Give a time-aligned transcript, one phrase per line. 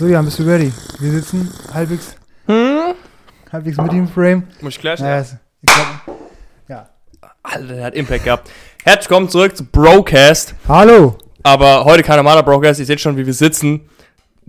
[0.00, 0.72] So, Jan, bist du ready?
[0.98, 2.16] Wir sitzen halbwegs,
[2.46, 2.94] Hm?
[3.52, 4.44] halbwegs mit dem Frame.
[4.62, 4.98] Muss ich gleich?
[4.98, 5.26] Naja,
[6.68, 6.88] ja.
[7.42, 8.50] Alter, der hat Impact gehabt.
[8.82, 10.54] Herzlich willkommen zurück zu Brocast.
[10.66, 11.18] Hallo!
[11.42, 12.80] Aber heute kein normaler Brocast.
[12.80, 13.90] Ihr seht schon, wie wir sitzen.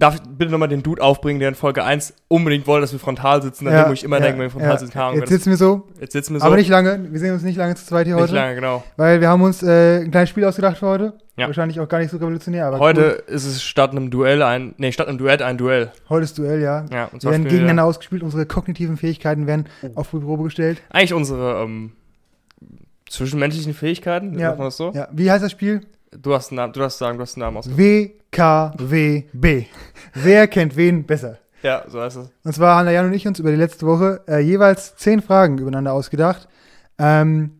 [0.01, 2.97] Darf ich bitte nochmal den Dude aufbringen, der in Folge 1 unbedingt wollte, dass wir
[2.99, 3.65] frontal sitzen?
[3.65, 5.87] Dann muss ich immer denken, wenn wir frontal sitzen, keine Ahnung, Jetzt sitzen wir so,
[5.99, 6.45] Jetzt sitzen wir so.
[6.47, 7.07] aber nicht lange.
[7.11, 8.33] Wir sehen uns nicht lange zu zweit hier Nicht heute.
[8.33, 8.83] lange, genau.
[8.97, 11.13] Weil wir haben uns äh, ein kleines Spiel ausgedacht für heute.
[11.37, 11.45] Ja.
[11.45, 14.91] Wahrscheinlich auch gar nicht so revolutionär, aber Heute ist es statt einem Duell ein, nee,
[14.91, 15.91] statt einem Duett ein Duell.
[15.93, 16.09] cool.
[16.09, 16.83] Heute ist Duell, ja.
[16.91, 19.91] Ja, und Wir werden gegeneinander ausgespielt, unsere kognitiven Fähigkeiten werden Oh.
[19.95, 20.81] auf die Probe gestellt.
[20.89, 21.91] Eigentlich unsere ähm,
[23.07, 24.49] zwischenmenschlichen Fähigkeiten, Ja.
[24.55, 24.91] man das so?
[24.93, 25.81] Ja, wie heißt das Spiel?
[26.19, 27.79] Du hast einen Namen, du hast sagen, du hast einen Namen ausgesucht.
[27.79, 29.65] WKWB.
[30.13, 31.37] Wer kennt wen besser?
[31.63, 32.29] Ja, so heißt es.
[32.43, 35.21] Und zwar haben der Jan und ich uns über die letzte Woche äh, jeweils zehn
[35.21, 36.49] Fragen übereinander ausgedacht,
[36.97, 37.51] ähm,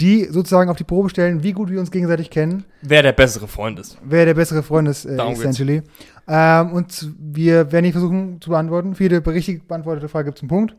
[0.00, 3.46] die sozusagen auf die Probe stellen, wie gut wir uns gegenseitig kennen, Wer der bessere
[3.46, 3.98] Freund ist.
[4.02, 5.82] wer der bessere Freund ist, äh, Darum essentially.
[6.26, 8.96] Ähm, und wir werden die versuchen zu beantworten.
[8.96, 10.74] Für jede richtig beantwortete Frage gibt es einen Punkt.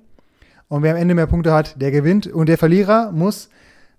[0.67, 2.28] Und wer am Ende mehr Punkte hat, der gewinnt.
[2.28, 3.50] Und der Verlierer muss,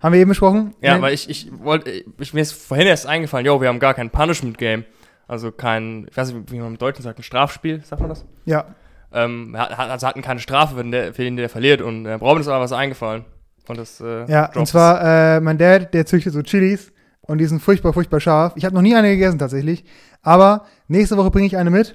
[0.01, 3.07] haben wir eben besprochen, Ja, in- weil ich, ich wollte, ich, mir ist vorhin erst
[3.07, 4.85] eingefallen, yo, wir haben gar kein Punishment-Game.
[5.27, 8.25] Also kein, ich weiß nicht, wie man im Deutschen sagt, ein Strafspiel, sagt man das?
[8.47, 8.65] ja,
[9.13, 11.81] Ähm, also hatten keine Strafe wenn der, für den, der verliert.
[11.83, 13.25] Und äh, Robin ist aber was eingefallen.
[13.67, 17.39] Und das, äh, ja, und droppt zwar äh, mein Dad, der züchtet so Chilis und
[17.39, 18.53] die sind furchtbar, furchtbar scharf.
[18.57, 19.85] Ich habe noch nie eine gegessen tatsächlich,
[20.23, 21.95] aber nächste Woche bringe ich eine mit,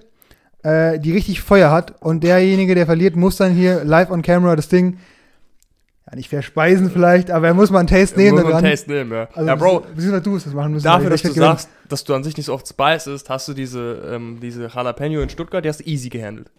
[0.64, 4.56] äh, die richtig Feuer hat und derjenige, der verliert, muss dann hier live on camera
[4.56, 4.98] das Ding,
[6.10, 8.18] ja nicht verspeisen vielleicht, aber er muss mal einen Taste es.
[8.18, 8.66] nehmen Muss man daran.
[8.66, 9.28] Taste nehmen, ja.
[9.34, 10.84] Also, ja, Bro, beziehungsweise du musst das machen müssen.
[10.84, 13.30] dafür, dass ich du hätte sagst, dass du an sich nicht so oft Spice isst,
[13.30, 16.52] hast du diese, ähm, diese Jalapeno in Stuttgart, die hast du easy gehandelt.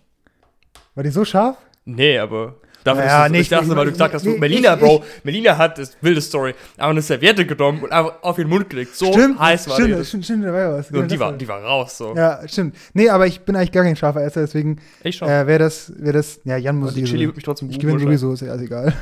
[0.94, 1.56] War die so scharf?
[1.84, 4.38] Nee, aber dafür, Ja, du, nicht- ich dachte, ich- weil du gesagt hast, nee, du,
[4.38, 8.38] Melina, ich- Bro, Melina hat, das wilde Story, aber eine Serviette genommen und einfach auf
[8.38, 8.94] ihren Mund gelegt.
[8.96, 10.04] So heiß war stimmt, die.
[10.04, 10.90] stimmt, stimmt, da war ja was.
[10.90, 12.14] Und die das war, die war raus, so.
[12.16, 12.76] Ja, stimmt.
[12.94, 15.28] Nee, aber ich bin eigentlich gar kein scharfer Esser, deswegen Ich schon.
[15.28, 17.78] äh, wäre das, wäre das, ja, Jan muss Also die Chili wird mich trotzdem Ich
[17.78, 18.92] gewinne sowieso, ist ja alles egal.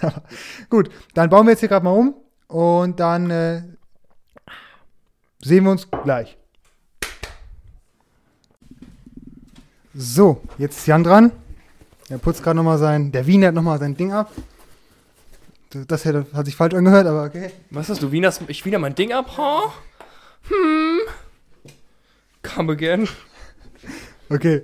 [0.70, 2.14] Gut, dann bauen wir jetzt hier gerade mal um
[2.48, 3.62] und dann äh,
[5.40, 6.36] sehen wir uns gleich.
[9.94, 11.32] So, jetzt ist Jan dran.
[12.08, 14.32] Er putzt gerade nochmal sein, der Wiener hat nochmal sein Ding ab.
[15.70, 17.50] Das, das hätte, hat sich falsch angehört, aber okay.
[17.70, 19.72] Was hast du, Wiener, ich Wiener mein Ding ab, ha?
[20.48, 21.00] Hm.
[22.42, 23.08] Come again.
[24.28, 24.62] Okay.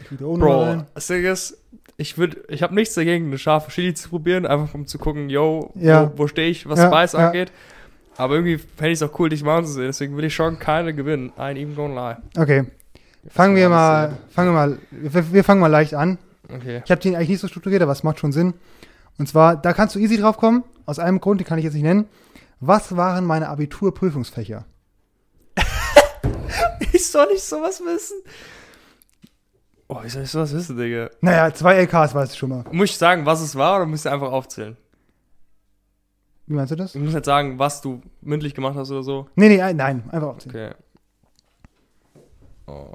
[0.00, 0.86] Ich wieder Bro, rein.
[1.96, 5.28] Ich würde, ich habe nichts dagegen, eine scharfe Chili zu probieren, einfach um zu gucken,
[5.28, 6.10] yo, Ja.
[6.14, 7.26] wo, wo stehe ich, was Ja, Spice ja.
[7.28, 7.52] angeht.
[8.16, 10.58] Aber irgendwie fände ich es auch cool, dich mal zu sehen, deswegen will ich schon
[10.58, 11.32] keine gewinnen.
[11.38, 12.16] I even gonna lie.
[12.40, 12.64] Okay,
[13.28, 16.18] fangen wir mal, fangen wir mal, wir, wir fangen mal leicht an.
[16.52, 16.82] Okay.
[16.84, 18.54] Ich habe den eigentlich nicht so strukturiert, aber es macht schon Sinn.
[19.18, 21.74] Und zwar, da kannst du easy drauf kommen, aus einem Grund, den kann ich jetzt
[21.74, 22.06] nicht nennen.
[22.60, 24.64] Was waren meine Abiturprüfungsfächer?
[26.92, 28.16] Ich soll nicht sowas wissen.
[29.88, 31.10] Oh, wie soll ich sowas wissen, Digga?
[31.20, 32.64] Naja, zwei LKs weißt du schon mal.
[32.72, 34.76] Muss ich sagen, was es war, oder musst du einfach aufzählen?
[36.46, 36.92] Wie meinst du das?
[36.92, 39.28] Du musst nicht sagen, was du mündlich gemacht hast oder so.
[39.34, 40.74] Nee, nee, ein- nein, einfach aufzählen.
[40.74, 42.22] Okay.
[42.66, 42.92] Oh.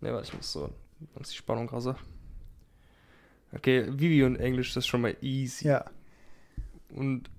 [0.00, 0.70] Ne, warte, ich muss so.
[1.14, 1.96] Dann ist die Spannung krasser.
[3.52, 5.68] Okay, Vivi und Englisch, das ist schon mal easy.
[5.68, 5.84] Ja.
[6.90, 7.30] Und.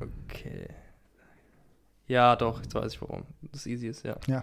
[0.00, 0.68] Okay.
[2.06, 3.24] Ja, doch, jetzt weiß ich warum.
[3.52, 4.16] Das easy ist, ja.
[4.26, 4.42] Ja.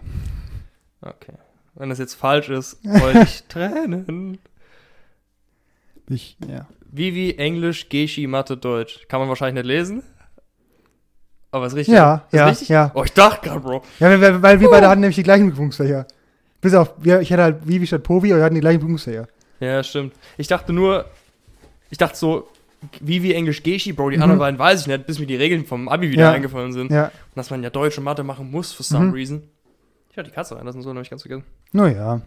[1.00, 1.32] Okay.
[1.76, 4.38] Wenn das jetzt falsch ist, wollte ich Tränen.
[6.08, 6.66] Ich, ja.
[6.90, 9.06] Vivi, Englisch, Geschi, Mathe, Deutsch.
[9.08, 10.02] Kann man wahrscheinlich nicht lesen.
[11.50, 11.94] Aber ist richtig.
[11.94, 12.68] Ja, ist ja, richtig?
[12.68, 12.90] ja.
[12.94, 13.82] Oh, ich dachte gerade, Bro.
[13.98, 16.06] Ja, weil, weil, weil wir beide hatten nämlich die gleichen Prüfungsfächer.
[16.60, 19.28] Bis auf, wir, ich hatte halt Vivi statt Povi, aber wir hatten die gleichen Prüfungsfächer.
[19.60, 20.14] Ja, stimmt.
[20.36, 21.06] Ich dachte nur,
[21.90, 22.48] ich dachte so,
[23.00, 24.22] Vivi, Englisch, Geschi, Bro, die Mhm.
[24.22, 26.32] anderen beiden weiß ich nicht, bis mir die Regeln vom Abi wieder Ja.
[26.32, 26.90] eingefallen sind.
[26.90, 27.06] Ja.
[27.06, 29.12] Und dass man ja Deutsch und Mathe machen muss, for some Mhm.
[29.12, 29.42] reason.
[30.16, 31.44] Ich hatte die Katze rein, das ist so, nämlich ganz vergessen.
[31.72, 32.22] Naja.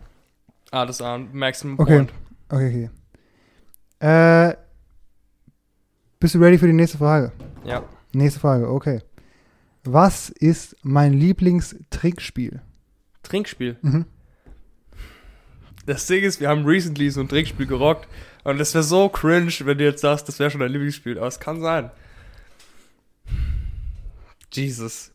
[0.70, 1.96] Ah, das war ein Maximum Okay.
[1.96, 2.14] Point.
[2.50, 2.90] Okay,
[4.00, 4.50] okay.
[4.52, 4.56] Äh,
[6.20, 7.32] bist du ready für die nächste Frage?
[7.64, 7.84] Ja.
[8.14, 9.02] Nächste Frage, okay.
[9.86, 12.62] Was ist mein Lieblingstrickspiel?
[13.24, 13.78] Trinkspiel.
[13.82, 14.06] Mhm.
[15.88, 18.08] Das Ding ist, wir haben recently so ein Trinkspiel gerockt.
[18.44, 21.18] Und das wäre so cringe, wenn du jetzt sagst, das wäre schon dein Lieblingsspiel.
[21.18, 21.90] Aber es kann sein.
[24.54, 25.12] Jesus.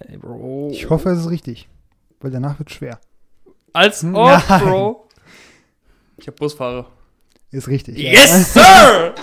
[0.00, 0.70] Ey, Bro.
[0.72, 1.68] Ich hoffe, es ist richtig.
[2.20, 2.98] Weil danach wird schwer.
[3.72, 4.62] Als ob, nein.
[4.62, 5.08] Bro.
[6.16, 6.86] Ich hab Busfahrer.
[7.50, 7.98] Ist richtig.
[7.98, 8.12] ja.
[8.12, 9.14] Yes, sir!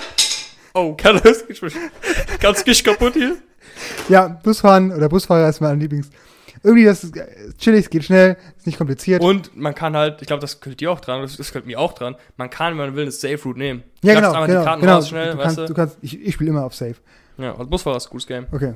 [0.74, 1.44] Oh, kann das
[2.40, 3.38] Ganz dich kaputt hier?
[4.10, 6.10] Ja, Busfahren oder Busfahrer ist mein Lieblings.
[6.64, 9.22] Irgendwie das ist äh, chillig, es geht schnell, ist nicht kompliziert.
[9.22, 11.80] Und man kann halt, ich glaube, das könnte dir auch dran, das, das könnte mir
[11.80, 13.84] auch dran, man kann, wenn man will, eine Safe Route nehmen.
[14.02, 14.96] ja, genau, genau, die Karten genau.
[14.96, 15.66] raus schnell, du weißt kannst, du?
[15.66, 16.96] du kannst, ich, ich spiele immer auf Safe.
[17.38, 18.48] Ja, und Busfahrer ist ein gutes Game.
[18.52, 18.74] Okay.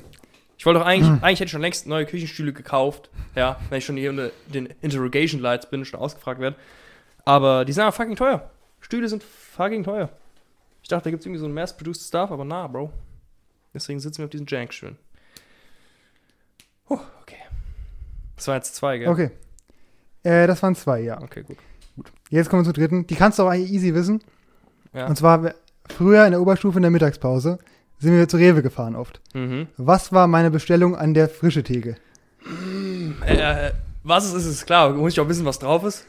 [0.62, 3.10] Ich wollte doch eigentlich, eigentlich hätte ich schon längst neue Küchenstühle gekauft.
[3.34, 6.56] Ja, wenn ich schon hier unter den Interrogation Lights bin, schon ausgefragt werde.
[7.26, 8.48] Aber die sind aber fucking teuer.
[8.80, 10.12] Stühle sind fucking teuer.
[10.84, 12.94] Ich dachte, da gibt es irgendwie so ein mass-produced Stuff, aber na, Bro.
[13.74, 15.00] Deswegen sitzen wir auf diesen Jankstühlen.
[16.90, 17.40] Oh, okay.
[18.36, 19.08] Das waren jetzt zwei, gell?
[19.08, 19.32] Okay.
[20.22, 21.20] Äh, das waren zwei, ja.
[21.24, 21.58] Okay, gut.
[22.30, 23.08] Jetzt kommen wir zur dritten.
[23.08, 24.24] Die kannst du auch eigentlich easy wissen.
[24.94, 25.08] Ja.
[25.08, 25.56] Und zwar
[25.90, 27.58] früher in der Oberstufe in der Mittagspause
[28.02, 29.22] sind wir zu Rewe gefahren oft.
[29.34, 29.68] Mhm.
[29.78, 31.96] Was war meine Bestellung an der frische Theke?
[33.26, 33.72] Äh,
[34.04, 34.90] was es ist, ist klar.
[34.92, 36.06] Muss ich auch wissen, was drauf ist?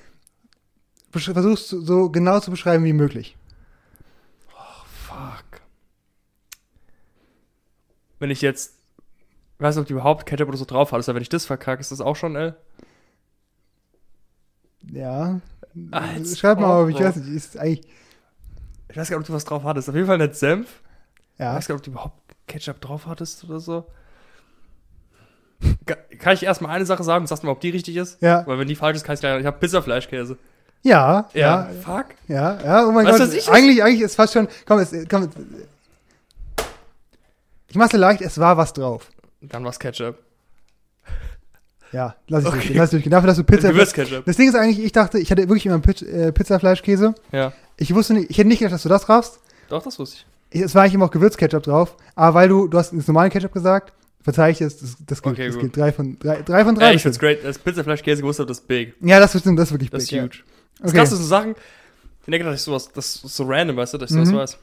[1.12, 3.36] Versuch's so- genau zu beschreiben wie möglich.
[5.06, 5.60] Fuck.
[8.18, 8.74] Wenn ich jetzt.
[9.58, 10.96] Ich weiß nicht, ob die überhaupt Ketchup oder so drauf hat.
[10.96, 12.56] Also wenn ich das verkacke, ist das auch schon L.
[14.90, 15.40] Ja.
[15.90, 17.86] Als Schreib mal auf, ob, ich weiß nicht, ist eigentlich.
[18.88, 19.88] Ich weiß gar nicht, ob du was drauf hattest.
[19.88, 20.80] Auf jeden Fall nicht Senf.
[21.34, 21.54] Ich Ja.
[21.54, 23.84] weiß gar nicht, ob du überhaupt Ketchup drauf hattest oder so.
[25.86, 28.20] Ka- Kann ich erstmal eine Sache sagen und sagst du mal, ob die richtig ist?
[28.20, 28.46] Ja.
[28.46, 29.40] Weil wenn die falsch ist, kann ich gleich.
[29.40, 30.36] Ich habe Pizzafleischkäse.
[30.82, 32.06] Ja, ja, Fuck.
[32.26, 33.28] ja, ja, oh mein Weißt Gott.
[33.28, 34.48] was ich- eigentlich, eigentlich ist fast schon.
[34.66, 35.30] Komm, es, komm.
[37.68, 39.08] Ich mach's dir leicht, es war was drauf.
[39.40, 40.18] Dann war's Ketchup.
[41.92, 42.56] Ja, lass ich Okay.
[42.56, 42.76] durchgehen.
[42.78, 43.10] Lass ich durchgehen.
[43.12, 43.68] Dafür, dass du Pizza.
[43.70, 44.24] Gewürzketchup.
[44.24, 47.14] Das Ding ist eigentlich, ich dachte, ich hatte wirklich immer Piz äh, Pizzafleischkäse.
[47.32, 47.52] Ja.
[47.76, 49.38] Ich wusste nicht, ich hätte nicht gedacht, dass du das raffst.
[49.68, 50.26] Doch, das wusste ich.
[50.52, 51.96] Es war eigentlich immer auch Gewürzketchup drauf.
[52.14, 55.34] Aber weil du, du hast das normale Ketchup gesagt, verzeih ich es, das, das gilt.
[55.34, 55.76] Okay, das gilt.
[55.76, 56.90] Drei von drei, drei von drei.
[56.90, 57.44] Ey, ich find's great.
[57.44, 58.94] Das Pizzafleischkäse gewusst habe, das ist big.
[59.00, 60.24] ja, das ist, das ist wirklich Das ist big, ja.
[60.24, 60.38] huge.
[60.80, 60.98] Das Okay.
[60.98, 61.54] Krasse sind Sachen,
[62.24, 64.36] ich denke, dass ich sowas, das ist so random, weißt du, dass ich sowas Mhm.
[64.36, 64.58] weiß.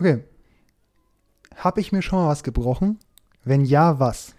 [0.00, 0.24] Okay.
[1.56, 2.98] Hab ich mir schon mal was gebrochen?
[3.44, 4.34] Wenn ja, was?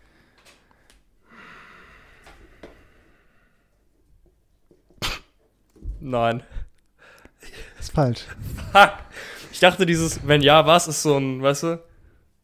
[5.99, 6.43] Nein.
[7.79, 8.25] ist falsch.
[8.71, 8.91] Fuck.
[9.55, 11.79] Ich dachte, dieses, wenn ja, was, ist so ein, weißt du,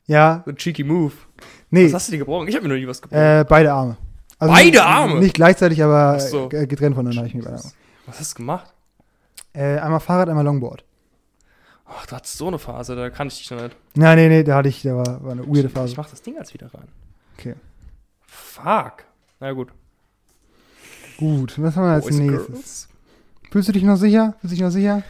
[0.08, 1.12] Ja, so ein cheeky Move.
[1.70, 2.48] nee, Was hast du dir gebrochen?
[2.48, 3.20] Ich habe mir noch nie was gebrochen.
[3.22, 3.98] äh, beide Arme.
[4.40, 5.20] Also Beide Arme?
[5.20, 6.50] Nicht gleichzeitig, aber so.
[6.54, 7.72] äh, getrennt voneinander ich mir beide Arme.
[8.06, 8.74] Was hast du gemacht?
[9.52, 10.86] Äh, einmal Fahrrad, einmal Longboard.
[11.86, 13.76] Ach, du hattest so eine Phase, da kann ich dich noch nicht.
[13.96, 15.96] Nein, nee, nee, da hatte ich, da war, war eine weirde Ich Phase.
[15.98, 16.88] mach das Ding als wieder rein.
[17.38, 17.56] Okay.
[18.26, 19.04] Fuck.
[19.42, 19.68] Na gut.
[21.18, 22.88] Gut, was haben wir als Boys, nächstes?
[23.52, 24.36] Fühlst du dich noch sicher?
[24.40, 25.04] Fühlst du dich noch sicher?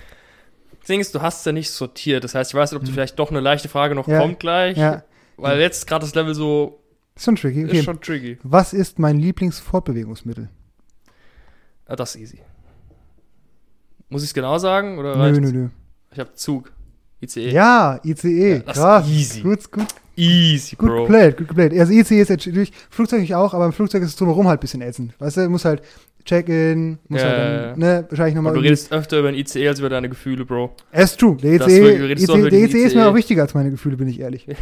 [0.88, 2.24] Ding ist, du hast es ja nicht sortiert.
[2.24, 4.08] Das heißt, ich weiß nicht, ob du vielleicht doch eine leichte Frage noch.
[4.08, 4.20] Ja.
[4.20, 4.78] kommt gleich.
[4.78, 5.04] Ja,
[5.38, 6.80] Weil jetzt gerade das Level so
[7.16, 7.62] ist schon tricky.
[7.64, 7.84] ist Okay.
[7.84, 8.38] schon tricky.
[8.44, 10.50] Was ist mein Lieblingsfortbewegungsmittel?
[11.86, 12.40] Ah, das ist easy.
[14.10, 14.98] Muss ich es genau sagen?
[14.98, 15.40] Oder Nö, reicht's?
[15.40, 15.70] nö, nö.
[16.12, 16.72] Ich habe Zug.
[17.22, 17.50] ICE.
[17.52, 18.50] Ja, ICE.
[18.50, 19.08] Ja, ist Krass.
[19.08, 19.42] easy.
[19.42, 19.86] Gut, gut,
[20.18, 21.02] Easy, gut Bro.
[21.04, 21.72] geplayt, gut geplayt.
[21.80, 24.62] Also ICE ist natürlich, Flugzeug ich auch, aber im Flugzeug ist es drumherum halt ein
[24.62, 25.14] bisschen ätzend.
[25.20, 25.82] Weißt du, muss halt
[26.26, 28.00] Check-in, muss Ja, halt dann, ja.
[28.02, 30.76] ne, wahrscheinlich nochmal du redest öfter über den ICE als über deine Gefühle, Bro.
[30.92, 31.36] Es ist true.
[31.38, 34.08] Der ICE, wirklich, du ICE, der ICE ist mir auch wichtiger als meine Gefühle, bin
[34.08, 34.46] ich ehrlich.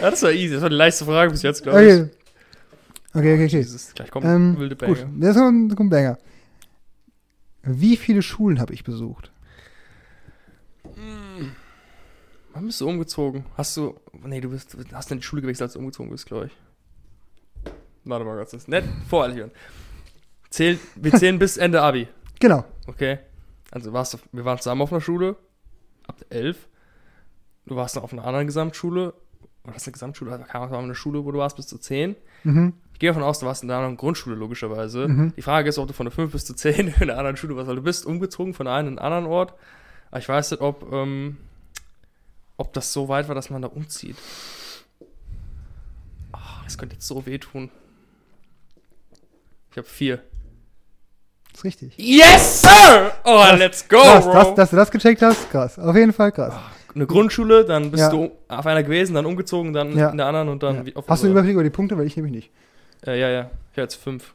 [0.00, 0.52] Ja, das war easy.
[0.54, 1.92] Das war die leichteste Frage bis jetzt, glaube ich.
[1.92, 2.08] Okay.
[3.14, 3.56] Okay, okay, okay.
[3.56, 5.10] Jesus, gleich kommt Ähm, wilde gut, Banger.
[5.18, 6.18] das kommt, das kommt Banger.
[7.62, 9.32] Wie viele Schulen habe ich besucht?
[12.54, 13.44] Wann bist du umgezogen?
[13.56, 13.94] Hast du.
[14.24, 17.72] Nee, du bist, hast in die Schule gewechselt, als du umgezogen bist, glaube ich.
[18.04, 18.50] Warte mal kurz.
[18.52, 19.50] Das ist nett voreilig hören.
[20.50, 22.08] Zähl, wir zählen bis Ende Abi.
[22.40, 22.64] Genau.
[22.86, 23.18] Okay.
[23.70, 25.36] Also warst du, wir waren zusammen auf einer Schule.
[26.06, 26.68] Ab 11.
[27.66, 29.12] Du warst noch auf einer anderen Gesamtschule.
[29.64, 30.32] Oder das ist eine Gesamtschule?
[30.32, 32.16] Also keine Ahnung, war eine Schule, wo du warst bis zu 10.
[32.44, 32.72] Mhm.
[32.94, 35.06] Ich gehe davon aus, du warst in einer anderen Grundschule, logischerweise.
[35.06, 35.34] Mhm.
[35.36, 37.54] Die Frage ist, ob du von der 5 bis zu 10 in einer anderen Schule
[37.54, 39.54] warst, weil du bist umgezogen von einem in einen anderen Ort.
[40.10, 41.36] Aber ich weiß nicht, ob, ähm,
[42.56, 44.16] ob das so weit war, dass man da umzieht.
[46.32, 47.70] Ah, das könnte jetzt so wehtun.
[49.70, 50.22] Ich habe vier.
[51.58, 51.92] Ist richtig.
[51.96, 53.12] Yes, Sir!
[53.24, 53.58] Oh, Krass.
[53.58, 54.32] let's go, krass, Bro!
[54.32, 55.78] dass, dass du das gecheckt hast, krass.
[55.78, 56.54] Auf jeden Fall krass.
[56.94, 58.10] Eine Grundschule, dann bist Ja.
[58.10, 60.08] du auf einer gewesen, dann umgezogen, dann Ja.
[60.10, 60.92] in der anderen und dann Ja.
[60.96, 61.96] auf Hast du einen Überblick über die Punkte?
[61.98, 62.50] Weil ich nämlich nicht.
[63.06, 63.40] äh, Ja, ja.
[63.72, 64.34] Ich habe jetzt fünf.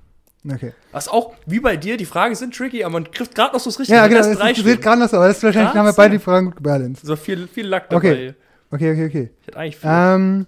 [0.50, 0.74] Okay.
[0.92, 3.70] Was auch, wie bei dir, die Fragen sind tricky, aber man trifft gerade noch so
[3.70, 3.98] das Richtige.
[3.98, 4.20] Ja, genau.
[4.22, 6.20] Das wird gerade noch so, aber das ist wahrscheinlich, haben wir beide ja.
[6.20, 7.06] die Fragen gut gebalanced.
[7.06, 7.98] So viel, viel Lack dabei.
[8.10, 8.34] Okay.
[8.72, 9.30] Okay, okay, okay.
[9.42, 9.90] Ich hätte eigentlich viel.
[9.92, 10.48] Ähm,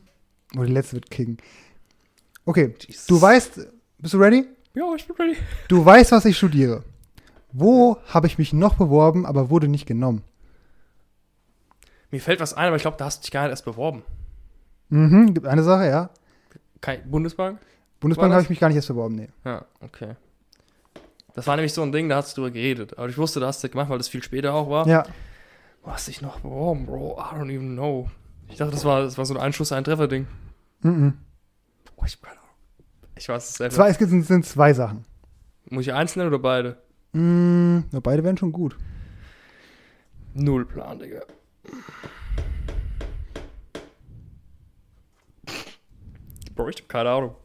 [0.58, 1.38] oh, die letzte wird kicken.
[2.46, 3.06] Okay, Jesus.
[3.08, 3.68] du weißt,
[4.00, 4.46] bist du ready?
[4.76, 5.38] Ja, ich bin ready.
[5.68, 6.84] Du weißt, was ich studiere.
[7.52, 10.22] Wo habe ich mich noch beworben, aber wurde nicht genommen?
[12.12, 14.04] Mir fällt was ein, aber ich glaube, da hast du dich gar nicht erst beworben.
[14.90, 16.10] Mhm, gibt eine Sache, ja.
[16.82, 17.60] Kein Bundesbank?
[18.00, 18.36] Bundesbank das?
[18.36, 19.30] habe ich mich gar nicht erst beworben, nee.
[19.44, 20.16] Ja, okay.
[21.34, 22.98] Das war nämlich so ein Ding, da hast du drüber geredet.
[22.98, 24.88] Aber ich wusste, da hast du gemacht, weil das viel später auch war.
[24.88, 25.04] Ja,
[25.84, 27.18] Wo hast du dich noch beworben, Bro?
[27.20, 28.10] I don't even know.
[28.48, 30.28] Ich dachte, das war, das war so ein Einschuss, ein Treffer-Ding.
[30.82, 31.18] mhm.
[31.98, 32.45] Oh, ich hab keine.
[33.18, 33.76] Ich weiß es selber.
[33.76, 35.06] Zwei, es sind, sind zwei Sachen.
[35.70, 36.78] Muss ich eins nennen oder beide?
[37.14, 38.76] Mm, na, beide wären schon gut.
[40.34, 41.22] Null Plan, Digga.
[46.56, 47.36] Bro, ich hab keine Ahnung.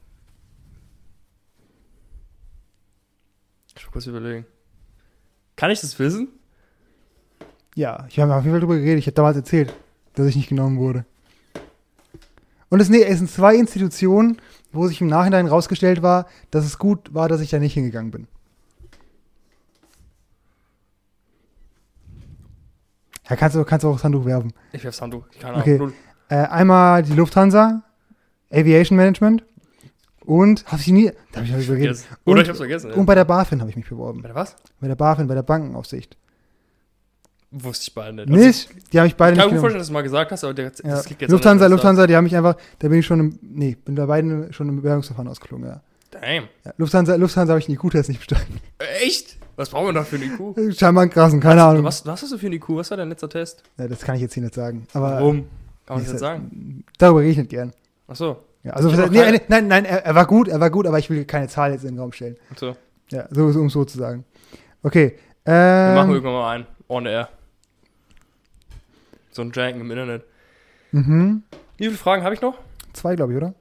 [3.69, 4.47] Ich muss kurz überlegen.
[5.57, 6.29] Kann ich das wissen?
[7.75, 8.99] Ja, ich habe auf jeden Fall drüber geredet.
[8.99, 9.73] Ich habe damals erzählt,
[10.15, 11.05] dass ich nicht genommen wurde.
[12.71, 14.41] Und es, nee, es sind zwei Institutionen,
[14.73, 18.11] wo sich im Nachhinein rausgestellt war, dass es gut war, dass ich da nicht hingegangen
[18.11, 18.27] bin.
[23.29, 24.53] Ja, kannst du, kannst auch das Handtuch werfen.
[24.73, 25.25] Ich werf's Handtuch.
[25.41, 25.91] Keine Ahnung.
[25.91, 25.95] Okay.
[26.29, 27.83] Äh, einmal die Lufthansa,
[28.53, 29.45] Aviation Management
[30.25, 31.99] und habe ich nie, da habe ich noch übergeredet.
[31.99, 32.17] Vergessen.
[32.25, 32.91] Oder Und- ich hab's vergessen.
[32.91, 32.97] Ja.
[32.97, 34.23] Und bei der BaFin habe ich mich beworben.
[34.23, 34.57] Bei der was?
[34.81, 36.17] Bei der BaFin, bei der Bankenaufsicht.
[37.53, 38.31] Wusste ich beide nicht.
[38.31, 38.93] Also, Nicht?
[38.93, 40.55] Die habe ich beide Ich nicht kann mir vorstellen, dass du mal gesagt hast, aber
[40.55, 41.03] der, das Ja.
[41.03, 43.97] klingt jetzt Lufthansa, Lufthansa, die haben mich einfach, da bin ich schon im, nee, bin
[43.97, 45.81] bei beiden schon im Bewerbungsverfahren ausgeflogen, ja.
[46.13, 46.45] das- Damn.
[46.65, 48.61] ja Lufthansa, Lufthansa habe ich den IQ-Test nicht bestanden.
[49.03, 49.37] Echt?
[49.57, 50.75] Was brauchen wir da für einen IQ?
[50.79, 51.83] Scheinbar einen krassen, keine Ahnung.
[51.85, 52.69] Was, was hast du für einen IQ?
[52.71, 53.63] Was war dein letzter Test?
[53.79, 54.87] Ja, das kann ich jetzt hier nicht sagen.
[54.95, 55.49] Aber Warum?
[55.87, 56.85] Kann man das jetzt sagen?
[56.99, 57.73] darüber rede ich nicht gern.
[58.07, 58.37] Achso.
[58.63, 60.99] Ja, also, Ich nee, nee, nein, nein, er, er war gut, er war gut, aber
[60.99, 62.37] ich will keine Zahl jetzt in den Raum stellen.
[62.53, 62.77] Achso.
[63.11, 64.25] Ja, so, so um so zu sagen.
[64.83, 65.17] Okay.
[65.45, 66.67] Wir Ähm, machen irgendwann mal einen.
[66.89, 67.29] On air.
[69.31, 70.25] So ein Janken im Internet.
[70.93, 71.43] mhm.
[71.77, 72.59] Wie viele Fragen habe ich noch?
[72.93, 73.55] Zwei, glaube ich, oder?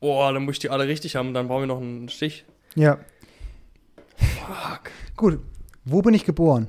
[0.00, 1.34] Oh, dann muss ich die alle richtig haben.
[1.34, 2.44] Dann brauchen wir noch einen Stich.
[2.74, 2.98] Ja.
[4.16, 4.90] Fuck.
[5.16, 5.40] Gut.
[5.84, 6.68] Wo bin ich geboren?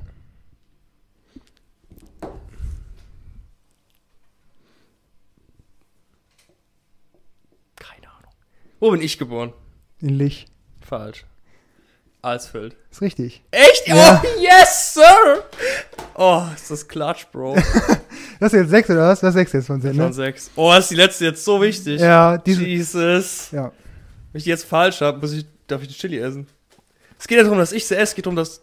[7.76, 8.32] Keine Ahnung.
[8.80, 9.52] Wo bin ich geboren?
[10.00, 10.46] In Lich.
[10.80, 11.24] Falsch.
[12.22, 12.76] Alsfeld.
[12.90, 13.42] Ist richtig.
[13.50, 13.86] Echt?
[13.86, 14.22] Ja.
[14.24, 15.44] Oh, yes, sir!
[16.20, 17.56] Oh, ist das Klatsch, Bro.
[18.40, 19.18] Das ist jetzt sechs oder was?
[19.20, 20.12] Das ist sechs jetzt von zehn, Schon ne?
[20.12, 20.50] sechs.
[20.54, 22.00] Oh, ist die letzte jetzt so wichtig.
[22.00, 22.64] Ja, diese.
[22.64, 23.50] Jesus.
[23.50, 23.72] Ja.
[24.32, 26.46] Wenn ich die jetzt falsch habe, muss ich, darf ich den Chili essen.
[27.18, 28.62] Es geht nicht darum, dass ich sie esse, es geht darum, dass.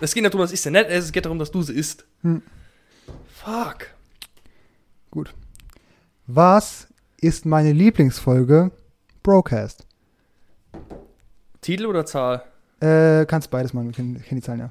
[0.00, 1.74] Es geht nicht darum, dass ich sie nicht esse, es geht darum, dass du sie
[1.74, 2.06] isst.
[2.22, 2.42] Hm.
[3.44, 3.88] Fuck.
[5.10, 5.34] Gut.
[6.26, 6.86] Was
[7.20, 8.70] ist meine Lieblingsfolge?
[9.22, 9.86] Broadcast.
[11.60, 12.42] Titel oder Zahl?
[12.80, 14.70] Äh, kannst beides machen, ich kenne kenn die Zahlen ja.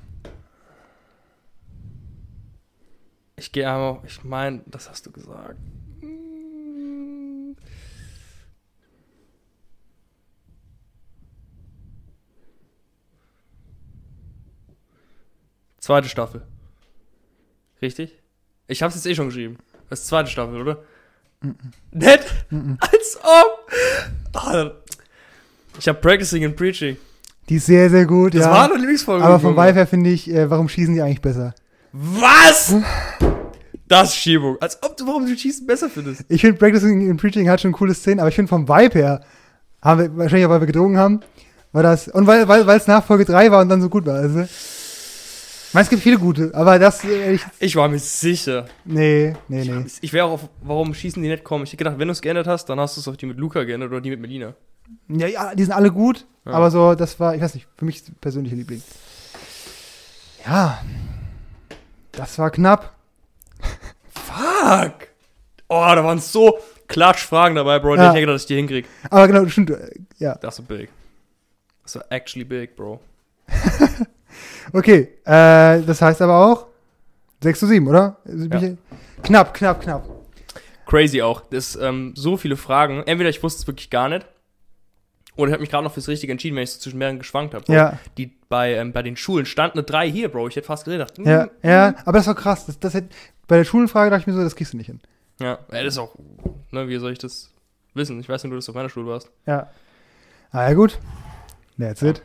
[3.40, 4.00] Ich gehe einmal.
[4.06, 5.58] Ich meine, das hast du gesagt.
[6.02, 7.56] Hm.
[15.80, 16.42] Zweite Staffel.
[17.82, 18.20] Richtig?
[18.68, 19.58] Ich hab's jetzt eh schon geschrieben.
[19.90, 20.84] Das ist zweite Staffel, oder?
[21.92, 22.26] Nett?
[22.50, 22.78] Mhm.
[22.82, 23.72] Als ob!
[24.34, 24.70] Oh,
[25.80, 26.98] ich hab Practicing and Preaching.
[27.48, 28.52] Die ist sehr, sehr gut, Das ja.
[28.52, 29.24] war eine Lieblingsfolge.
[29.24, 29.68] Aber vom Junge.
[29.68, 31.56] Vibe her finde ich, äh, warum schießen die eigentlich besser?
[31.94, 32.76] Was?
[33.90, 34.56] Das ist Schiebung.
[34.62, 36.24] Als ob du, warum du Schießen besser findest.
[36.30, 39.22] Ich finde, Practicing and Preaching hat schon coole Szenen, aber ich finde vom Vibe her,
[39.82, 41.20] haben wir, wahrscheinlich auch, weil wir gedrungen haben,
[41.72, 44.06] war das, und weil weil weil, es nach Folge 3 war und dann so gut
[44.06, 44.42] war, also.
[44.42, 48.66] Ich meine, es gibt viele gute, aber das, äh, ich, Ich war mir sicher.
[48.86, 49.86] nee, nee, nee.
[50.02, 51.64] Ich wäre auch auf, warum schießen die nicht kommen.
[51.64, 53.38] Ich hätte gedacht, wenn du es geändert hast, dann hast du es auf die mit
[53.38, 54.54] Luca geändert oder die mit Melina.
[55.08, 56.54] Ja, ja, die sind alle gut, Ja.
[56.54, 58.82] aber so, das war, ich weiß nicht, für mich persönliche Liebling.
[60.46, 60.80] Ja,
[62.14, 62.96] das war knapp.
[64.40, 65.08] Fuck!
[65.68, 67.96] Oh, da waren so Klatschfragen dabei, Bro.
[67.96, 68.08] Die Ja.
[68.08, 68.86] ich nicht gedacht, dass ich die hinkrieg.
[69.10, 70.36] Aber genau, stimmt, äh, ja.
[70.36, 70.90] Das war big.
[71.84, 73.00] Das war actually big, Bro.
[74.72, 76.68] Okay, äh, das heißt aber auch
[77.42, 78.18] 6 zu 7, oder?
[78.26, 78.74] Also, Ja.
[79.24, 80.08] Knapp, knapp, knapp.
[80.86, 81.42] Crazy auch.
[81.50, 83.02] Das ähm, so viele Fragen.
[83.06, 84.26] Entweder ich wusste es wirklich gar nicht.
[85.36, 87.54] Oder ich habe mich gerade noch fürs Richtige entschieden, wenn ich so zwischen mehreren geschwankt
[87.56, 87.66] habe.
[87.72, 90.48] Ja, Die bei, ähm, bei den Schulen stand eine 3 hier, Bro.
[90.50, 91.18] Ich hätte fast gedacht.
[91.18, 92.66] hm, ja, ja, aber das war krass.
[92.68, 93.10] Das, das hätte,
[93.50, 95.02] bei der Schulenfrage dachte ich mir so, das kriegst du nicht hin.
[95.40, 96.16] Ja, ja, das ist auch.
[96.72, 97.50] Ne, wie soll ich das
[97.96, 98.20] wissen?
[98.20, 99.30] Ich weiß nicht, du das auf meiner Schule warst.
[99.46, 99.70] Ja.
[100.52, 101.00] Ah, ja, gut.
[101.78, 102.22] That's it.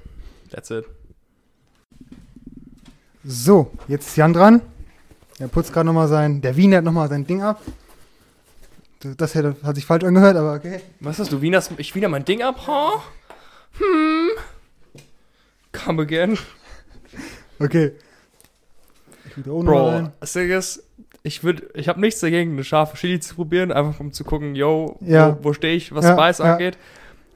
[0.51, 0.85] That's it.
[3.25, 4.61] So, jetzt ist Jan dran.
[5.39, 7.61] Er putzt gerade nochmal sein, der Wiener hat nochmal sein Ding ab.
[9.01, 10.83] Das, das hätte, hat sich falsch angehört, aber okay.
[11.01, 11.41] Was hast du?
[11.41, 12.67] Wiener's, ich Wiener mein Ding ab?
[12.67, 13.03] Ha?
[13.79, 14.29] Hm.
[15.73, 16.39] Come again.
[17.59, 17.93] Okay.
[19.27, 20.84] Ich wieder ohne Bro, das Ding ist,
[21.27, 24.55] ich würde, ich habe nichts dagegen, eine scharfe Chili zu probieren, einfach um zu gucken,
[24.55, 25.39] yo, Ja.
[25.41, 26.53] wo, wo stehe ich, was Ja, Spice ja.
[26.53, 26.79] angeht.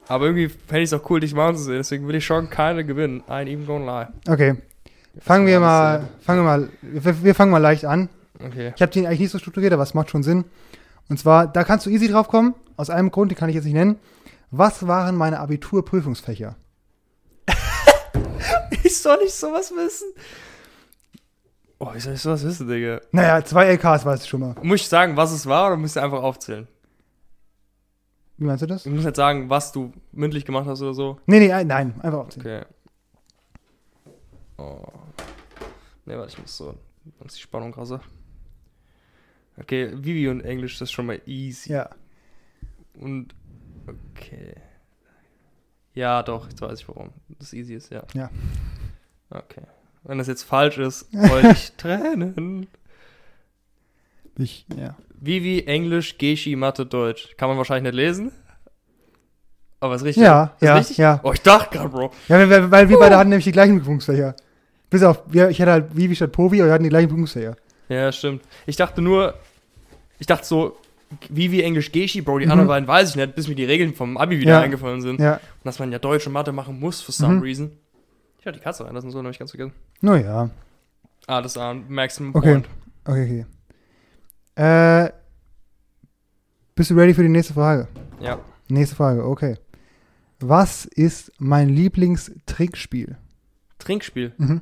[0.07, 2.49] Aber irgendwie fände ich es auch cool, dich mal zu sehen, deswegen will ich schon
[2.49, 3.23] keine gewinnen.
[3.27, 4.07] I ain't even gonna lie.
[4.31, 4.55] Okay.
[5.19, 8.09] Fangen wir mal, fangen wir mal, wir, wir fangen mal leicht an.
[8.43, 8.71] Okay.
[8.75, 10.45] Ich habe den eigentlich nicht so strukturiert, aber es macht schon Sinn.
[11.09, 13.65] Und zwar, da kannst du easy drauf kommen, aus einem Grund, den kann ich jetzt
[13.65, 13.97] nicht nennen.
[14.51, 16.55] Was waren meine Abiturprüfungsfächer?
[18.83, 20.07] Ich soll nicht sowas wissen.
[21.79, 22.99] Oh, wie soll ich sowas wissen, Digga?
[23.11, 24.55] Naja, zwei LKs weißt du schon mal.
[24.61, 26.67] Muss ich sagen, was es war, oder musst du einfach aufzählen?
[28.37, 28.85] Wie meinst du das?
[28.85, 31.19] Ich muss nicht sagen, was du mündlich gemacht hast oder so.
[31.25, 32.63] Nee, nee, ein- nein, einfach aufzählen.
[32.63, 32.65] Okay.
[34.57, 34.81] Oh.
[36.05, 36.75] Ne, warte, ich muss so.
[37.25, 38.01] Ist die Spannung krasser.
[39.57, 41.71] Okay, Vivi und Englisch, das ist schon mal easy.
[41.73, 41.89] Ja.
[42.93, 43.35] Und
[44.15, 44.53] Okay.
[45.95, 47.09] Ja, doch, jetzt weiß ich warum.
[47.39, 48.03] Das easy ist, ja.
[48.13, 48.29] Ja.
[49.31, 49.63] Okay.
[50.03, 52.67] Wenn das jetzt falsch ist, wollte ich Tränen.
[54.37, 54.95] Ich, ja.
[55.19, 57.35] Vivi, Englisch, Geschi, Mathe, Deutsch.
[57.37, 58.31] Kann man wahrscheinlich nicht lesen.
[59.81, 60.23] Aber ist richtig.
[60.23, 60.97] Ja, ist ja, richtig?
[60.97, 61.19] ja.
[61.23, 62.11] Oh, ich dachte gerade, Bro.
[62.27, 64.35] Ja, weil, weil, weil wir beide hatten nämlich die gleichen Prüfungsfächer.
[64.89, 67.55] Bis auf, wir, ich hatte halt Vivi statt Povi, aber wir hatten die gleichen Prüfungsfächer.
[67.89, 68.41] Ja, stimmt.
[68.65, 69.33] Ich dachte nur,
[70.19, 70.77] ich dachte so,
[71.29, 72.51] Vivi, Englisch, Geschi, Bro, die Mhm.
[72.51, 74.61] anderen beiden weiß ich nicht, bis mir die Regeln vom Abi wieder Ja.
[74.61, 75.19] eingefallen sind.
[75.19, 75.33] Ja.
[75.35, 77.41] Und dass man ja Deutsch und Mathe machen muss, for some Mhm.
[77.41, 77.71] reason.
[78.39, 79.73] Ich hatte die Katze rein, das ist so, habe ich ganz vergessen.
[80.01, 80.49] Naja.
[81.27, 82.51] Ah, das war ein Maximum Okay.
[82.53, 82.69] Point.
[83.05, 83.45] Okay,
[84.55, 85.05] okay.
[85.05, 85.11] Äh,
[86.75, 87.87] bist du ready für die nächste Frage?
[88.19, 88.39] Ja.
[88.67, 89.57] Nächste Frage, okay.
[90.39, 93.17] Was ist mein Lieblingstrickspiel?
[93.77, 94.33] Trinkspiel.
[94.37, 94.61] Mhm.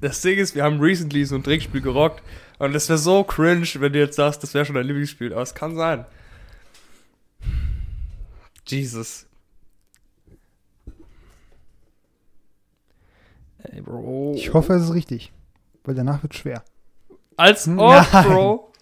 [0.00, 2.22] Das Ding ist, wir haben recently so ein Trinkspiel gerockt
[2.58, 5.42] und das wäre so cringe, wenn du jetzt sagst, das wäre schon dein Lieblingsspiel, aber
[5.42, 6.04] es kann sein.
[8.66, 9.26] Jesus.
[13.62, 14.34] Ey, Bro.
[14.36, 15.32] Ich hoffe, es ist richtig.
[15.84, 16.62] Weil danach wird schwer.
[17.36, 18.24] Als Hm, ob, nein.
[18.26, 18.72] Bro.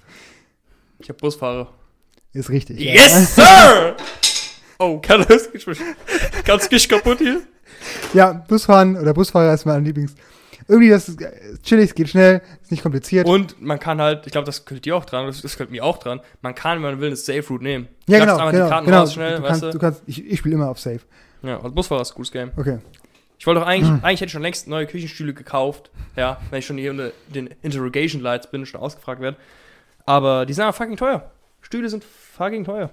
[0.99, 1.69] Ich hab Busfahrer.
[2.33, 2.81] Ist richtig.
[2.81, 2.95] ja.
[2.95, 3.97] Yes, Sir!
[4.79, 5.49] Oh, kann das
[6.45, 7.41] Ganz dich kaputt hier?
[8.13, 10.15] Ja, Busfahren oder Busfahrer ist mein Lieblings.
[10.69, 13.27] Irgendwie, das ist äh, chillig, es geht schnell, ist nicht kompliziert.
[13.27, 15.85] Und man kann halt, ich glaube, das könnte dir auch dran, das, das könnte mir
[15.85, 17.89] auch dran, man kann, wenn man will, eine Safe Route nehmen.
[18.09, 19.07] ja, genau, einfach genau, genau.
[19.07, 19.79] schnell, du kannst, du?
[19.79, 21.01] kannst, ich, ich spiele immer auf Safe.
[21.43, 22.51] Ja, als Busfahrer ist ein gutes Game.
[22.57, 22.79] Okay.
[23.39, 24.05] Ich wollte doch eigentlich, Hm.
[24.05, 27.49] eigentlich hätte ich schon längst neue Küchenstühle gekauft, ja, wenn ich schon hier unter den
[27.63, 29.37] Interrogation Lights bin und schon ausgefragt werde.
[30.07, 31.31] Aber die sind aber fucking teuer.
[31.61, 32.91] Stühle sind fucking teuer.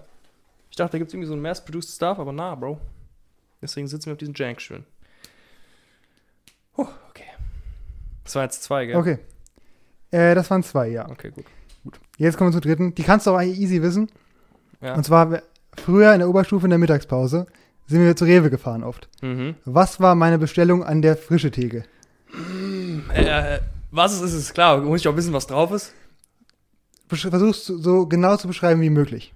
[0.69, 2.79] Ich dachte, da gibt es irgendwie so ein mass-produced Stuff, aber na, Bro.
[3.61, 4.85] Deswegen sitzen wir auf diesen Jankstühlen.
[6.75, 7.27] Huh, okay.
[8.23, 8.95] Das war jetzt zwei, gell?
[8.95, 9.19] Okay.
[10.11, 11.07] Äh, das waren zwei, ja.
[11.09, 11.45] Okay, gut.
[12.17, 12.95] Jetzt kommen wir zur dritten.
[12.95, 14.11] Die kannst du auch eigentlich easy wissen.
[14.81, 14.95] Ja.
[14.95, 15.41] Und zwar,
[15.77, 17.45] früher in der Oberstufe in der Mittagspause
[17.87, 19.07] sind wir zu Rewe gefahren oft.
[19.21, 19.55] Mhm.
[19.65, 21.83] Was war meine Bestellung an der frische Theke?
[23.13, 23.59] Äh,
[23.91, 24.77] was es ist, ist klar.
[24.79, 25.93] Muss ich auch wissen, was drauf ist?
[27.09, 29.33] Versuch's so- genau zu beschreiben wie möglich.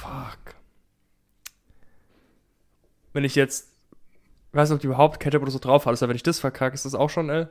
[0.00, 0.54] Fuck.
[3.12, 3.68] Wenn ich jetzt,
[4.50, 6.40] ich weiß nicht, ob die überhaupt Ketchup oder so drauf hat, aber wenn ich das
[6.40, 7.48] verkacke, ist das auch schon L?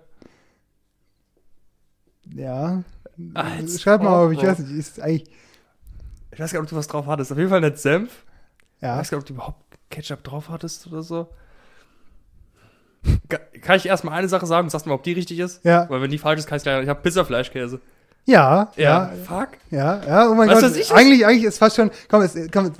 [2.33, 2.83] Ja.
[3.33, 5.29] Als Schreib mal auf, ich ob, weiß nicht, ist eigentlich,
[6.31, 7.31] Ich weiß gar nicht, ob du was drauf hattest.
[7.31, 8.23] Auf jeden Fall nicht Senf.
[8.79, 8.97] Ich ja.
[8.97, 11.27] weiß gar nicht, ob du überhaupt Ketchup drauf hattest oder so.
[13.29, 15.63] Ka- Kann ich erstmal eine Sache sagen und sagst mal, ob die richtig ist?
[15.63, 17.79] Ja, Weil wenn die falsch ist, kann ich gleich, ich habe Pizzafleischkäse.
[18.25, 19.49] ja, ja, Fuck.
[19.71, 20.71] ja, ja, oh mein Weißt du, Gott.
[20.75, 22.71] was ich- eigentlich, eigentlich ist fast schon, komm, es, komm,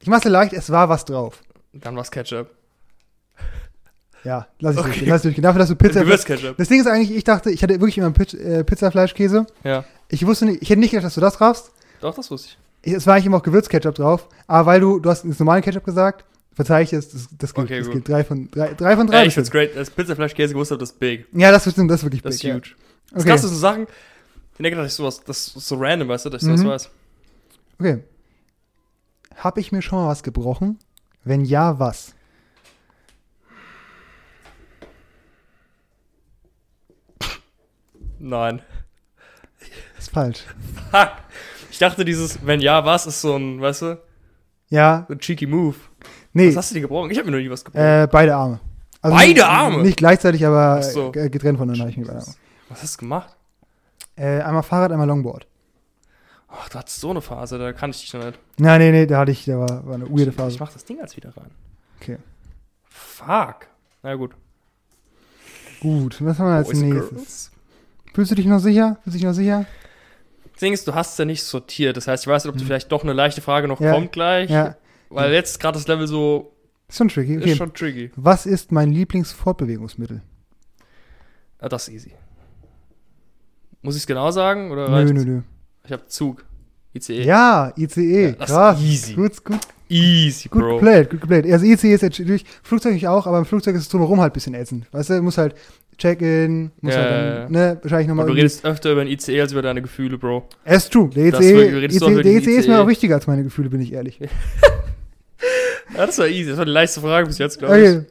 [0.00, 1.42] ich mach's dir leicht, es war was drauf.
[1.72, 2.48] Dann war's Ketchup.
[4.24, 4.88] Ja, lass ich Okay.
[4.90, 5.42] durchgehen, lass ich durchgehen.
[5.42, 6.56] Dafür, dass du Pizza, Gewürzketchup.
[6.56, 9.46] das Ding ist eigentlich, ich dachte, ich hatte wirklich immer Piz, äh, Pizzafleischkäse.
[9.64, 9.84] Ja.
[10.08, 11.70] Ich wusste nicht, ich hätte nicht gedacht, dass du das raffst.
[12.00, 12.58] Doch, das wusste ich.
[12.94, 15.84] Es war eigentlich immer auch Gewürzketchup drauf, aber weil du, du hast das normalen Ketchup
[15.84, 16.24] gesagt,
[16.54, 18.08] verzeih ich es, das, das Okay, das gilt.
[18.08, 19.20] Drei von drei, drei von drei.
[19.22, 19.76] Ey, ich find's great.
[19.76, 21.26] Als Pizzafleischkäse gewusst habe, das ist big.
[21.32, 22.68] ja, das ist, das ist wirklich Das ist big, huge.
[22.70, 22.74] Ja.
[23.12, 23.28] Das Okay.
[23.30, 23.86] kannst du so Sachen.
[24.52, 26.56] Ich denke, dass ich sowas, das ist so random, weißt du, dass ich Mhm.
[26.58, 26.90] sowas weiß.
[27.80, 28.02] okay.
[29.36, 30.78] Hab ich mir schon mal was gebrochen?
[31.24, 32.12] Wenn ja, was?
[38.18, 38.62] Nein.
[39.98, 40.44] Ist falsch.
[40.90, 41.10] Fuck.
[41.78, 44.02] Ich dachte, dieses, wenn ja, was, ist so ein, weißt du,
[44.68, 45.76] Ja, so ein cheeky Move.
[46.32, 47.08] nee, Was hast du dir gebrochen?
[47.12, 47.84] Ich habe mir noch nie was gebrochen.
[47.84, 48.58] äh, beide Arme.
[49.00, 49.82] Also Beide nicht, Arme?
[49.84, 51.12] Nicht gleichzeitig, aber so.
[51.14, 51.84] äh, getrennt voneinander.
[51.84, 52.34] hab Ich mir beide Arme.
[52.68, 53.36] was hast du gemacht?
[54.16, 55.46] Äh, einmal Fahrrad, einmal Longboard.
[56.48, 58.40] Ach, du hattest so eine Phase, da kann ich dich noch nicht.
[58.56, 60.56] Nein, nee, nee, da hatte ich, da war, war eine weirde Ich Phase.
[60.58, 61.52] mach das Ding als wieder rein.
[62.00, 62.18] Okay.
[62.88, 63.68] Fuck.
[64.02, 64.32] Na gut.
[65.80, 67.50] Gut, was haben wir als Boys nächstes?
[68.14, 68.96] Fühlst du dich noch sicher?
[69.04, 69.64] Fühlst du dich noch sicher?
[70.58, 71.96] Das Ding ist, du hast es ja nicht sortiert.
[71.96, 73.86] Das heißt, ich weiß nicht, ob du vielleicht doch eine leichte Frage noch Mhm.
[73.86, 73.92] Ja.
[73.92, 74.50] kommt gleich.
[74.50, 74.74] Ja,
[75.08, 76.52] Weil jetzt gerade das Level so
[76.88, 77.38] ist schon tricky.
[77.38, 77.52] Okay.
[77.52, 78.10] ist schon tricky.
[78.16, 80.20] Was ist mein Lieblingsfortbewegungsmittel?
[81.60, 82.12] Ah, das ist easy.
[83.82, 84.72] Muss ich es genau sagen?
[84.72, 85.42] Oder Nö, nö, nö.
[85.84, 86.44] Ich habe Zug.
[86.92, 87.22] ICE.
[87.22, 88.30] Ja, ICE.
[88.36, 88.80] Ja, Krass.
[88.82, 89.14] easy.
[89.14, 90.74] Gut, gut, Easy, gut Bro.
[90.78, 91.46] geplayt, gut geplayt.
[91.50, 94.34] Also ICE ist natürlich, Flugzeug ich auch, aber im Flugzeug ist es drumherum halt ein
[94.34, 94.92] bisschen ätzend.
[94.92, 95.54] Weißt du, muss halt
[95.98, 97.72] Check-in, muss Ja, halt dann, ja.
[97.74, 98.26] ne, wahrscheinlich nochmal.
[98.26, 100.48] du redest öfter über ein ICE als über deine Gefühle, Bro.
[100.64, 101.10] Es ist true.
[101.10, 102.82] Der Das ICE, wirklich, du ICE, der den ICE ist mir ICE.
[102.82, 104.20] auch wichtiger als meine Gefühle, bin ich ehrlich.
[105.96, 106.50] Ja, das war easy.
[106.50, 107.88] Das war die leichteste Frage bis jetzt, glaube ich.
[107.88, 108.04] Okay.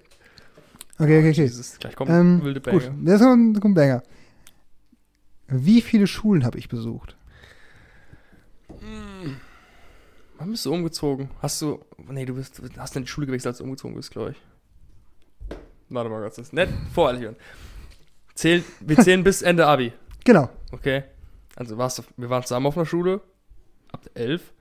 [1.00, 1.42] Okay, okay, okay.
[1.44, 2.96] Jesus, gleich kommt Ähm, wilde gut, Banger.
[3.04, 4.04] das ist ein, ein Banger.
[5.48, 7.16] Wie viele Schulen habe ich besucht?
[10.40, 11.30] Wann bist du umgezogen?
[11.42, 11.80] Hast du.
[12.10, 15.58] Nee, du bist, hast dann die Schule gewechselt, als du umgezogen bist, glaube ich.
[15.90, 17.36] Warte mal ganz, das ist nett voreilig hören.
[18.38, 19.92] Zählen, wir zählen bis Ende Abi.
[20.24, 20.50] Genau.
[20.74, 21.06] Okay.
[21.56, 23.22] Also warst du, wir waren zusammen auf einer Schule.
[23.94, 24.52] ab 11.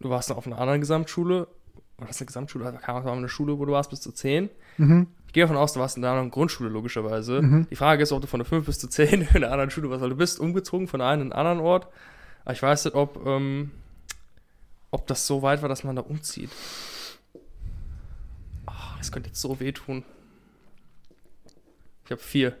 [0.00, 1.48] Du warst dann auf einer anderen Gesamtschule.
[1.96, 2.66] Oder das eine Gesamtschule?
[2.66, 4.50] Also, war eine Schule, wo du warst bis zu 10.
[4.76, 5.06] Mhm.
[5.26, 7.40] Ich gehe davon aus, du warst in einer anderen Grundschule, logischerweise.
[7.40, 7.66] Mhm.
[7.70, 9.88] Die Frage ist, ob du von der 5 bis zu 10 in einer anderen Schule
[9.88, 11.88] warst, weil du bist umgezogen von einem in einen anderen Ort.
[12.44, 13.70] Aber ich weiß nicht, ob, ähm,
[14.90, 16.50] ob das so weit war, dass man da umzieht.
[18.66, 20.04] Ah, das könnte jetzt so wehtun.
[22.04, 22.56] Ich habe vier.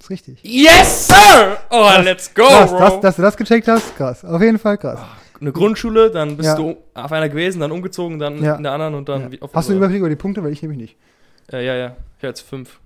[0.00, 0.38] Ist richtig.
[0.42, 1.58] Yes, Sir!
[1.70, 2.04] Oh, Krass.
[2.04, 2.78] let's go, krass, bro.
[2.78, 4.24] dass, dass du das gecheckt hast, krass.
[4.24, 5.00] Auf jeden Fall krass.
[5.40, 6.56] Eine Grundschule, dann bist Ja.
[6.56, 8.56] du auf einer gewesen, dann umgezogen, dann Ja.
[8.56, 9.38] in der anderen und dann Ja.
[9.40, 10.42] auf Hast du einen Überblick über die Punkte?
[10.42, 10.96] Weil ich nämlich nicht.
[11.50, 11.86] Ja, ja, ja.
[12.16, 12.78] Ich habe jetzt fünf.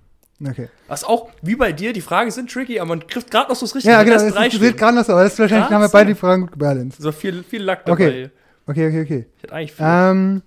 [0.45, 0.69] Okay.
[0.87, 3.65] Was auch, wie bei dir, die Fragen sind tricky, aber man trifft gerade noch so
[3.65, 3.93] das Richtige.
[3.93, 4.15] Ja, genau.
[4.15, 4.23] Das
[4.53, 7.01] ist gerade noch so, aber das ist wahrscheinlich haben wir beide die Fragen gut gebalanced.
[7.01, 7.93] So viel, viel Lack dabei.
[8.05, 8.29] Okay.
[8.65, 9.25] Okay, okay, okay.
[9.37, 9.85] Ich hätte eigentlich viel.
[9.87, 10.41] Ähm,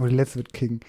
[0.00, 0.80] oh, die letzte wird kicken.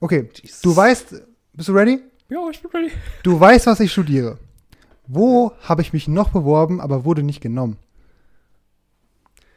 [0.00, 0.60] Okay, Jesus.
[0.62, 1.14] du weißt,
[1.52, 2.00] bist du ready?
[2.34, 2.92] Ja, ich bin ready.
[3.22, 4.38] Du weißt, was ich studiere.
[5.06, 7.76] Wo habe ich mich noch beworben, aber wurde nicht genommen?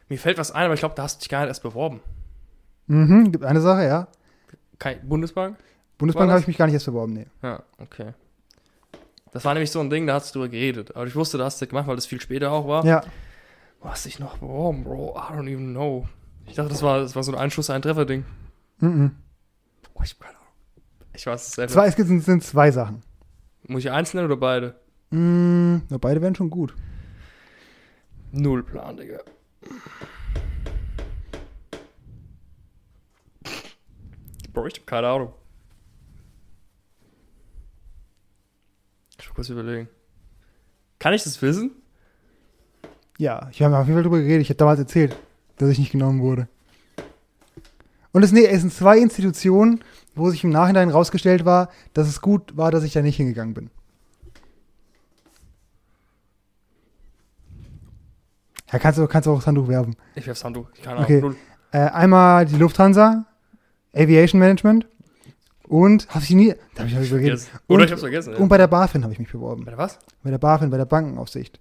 [0.09, 2.01] Mir fällt was ein, aber ich glaube, da hast du dich gar nicht erst beworben.
[2.85, 4.07] Mhm, gibt eine Sache, ja.
[4.77, 5.57] Kein Bundesbank?
[5.97, 7.25] Bundesbank habe ich mich gar nicht erst beworben, nee.
[7.41, 8.13] Ja, okay.
[9.31, 10.95] Das war nämlich so ein Ding, da hast du drüber geredet.
[10.95, 12.85] Aber ich wusste, da hast du das gemacht, weil das viel später auch war.
[12.85, 13.03] Ja,
[13.81, 15.15] Wo hast du dich noch beworben, Bro?
[15.17, 16.07] I don't even know.
[16.45, 18.23] Ich dachte, das war, das war so ein Einschuss, ein Treffer-Ding.
[18.79, 19.15] mhm.
[19.95, 20.46] Oh, ich, Ahnung.
[21.17, 21.73] Ich weiß es selber.
[21.73, 23.01] Zwei, es gibt, sind, sind zwei Sachen.
[23.67, 24.79] Muss ich eins nennen oder beide?
[25.09, 26.75] Mm, na, beide wären schon gut.
[28.31, 29.19] Null Plan, Digga.
[34.53, 35.33] Bro, ich hab keine Ahnung.
[39.19, 39.89] Ich muss kurz überlegen.
[40.99, 41.71] Kann ich das wissen?
[43.17, 44.41] Ja, ich habe auf jeden Fall drüber geredet.
[44.41, 45.17] Ich habe damals erzählt,
[45.57, 46.47] dass ich nicht genommen wurde.
[48.11, 49.83] Und es, nee, es sind zwei Institutionen,
[50.17, 53.53] wo sich im Nachhinein rausgestellt war, dass es gut war, dass ich da nicht hingegangen
[53.53, 53.69] bin.
[58.71, 59.95] Ja, kannst du, kannst auch das Handtuch werfen.
[60.15, 60.67] Ich werf's Handtuch.
[60.83, 61.23] Keine Ahnung.
[61.33, 61.37] Okay.
[61.71, 63.25] Äh, einmal die Lufthansa,
[63.93, 64.87] Aviation Management
[65.67, 67.39] und habe ich nie, da habe ich drüber geredet.
[67.41, 67.59] Vergessen.
[67.67, 68.33] Oder Und- ich hab's vergessen.
[68.33, 68.39] Ja.
[68.39, 69.63] Und bei der BaFin habe ich mich beworben.
[69.65, 69.99] Bei der was?
[70.23, 71.59] Bei der BaFin, bei der Bankenaufsicht.